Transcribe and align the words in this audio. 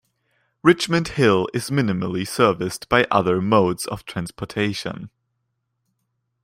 Richmond 0.63 1.09
Hill 1.09 1.47
is 1.53 1.69
minimally 1.69 2.27
serviced 2.27 2.89
by 2.89 3.03
other 3.11 3.39
modes 3.39 3.85
of 3.85 4.03
transportation. 4.03 5.11